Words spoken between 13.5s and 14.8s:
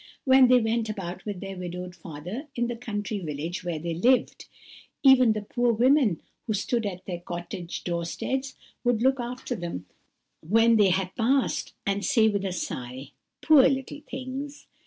little things!